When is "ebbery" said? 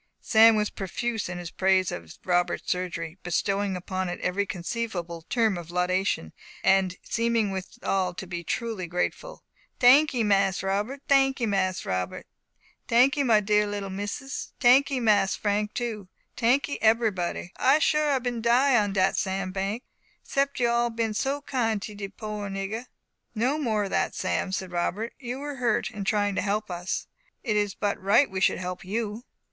16.81-17.11